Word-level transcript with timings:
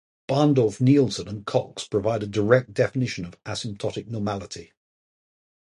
Barndorff-Nielson 0.27 1.27
and 1.27 1.45
Cox 1.45 1.87
provide 1.87 2.23
a 2.23 2.25
direct 2.25 2.73
definition 2.73 3.23
of 3.23 3.37
asymptotic 3.43 4.07
normality. 4.07 4.73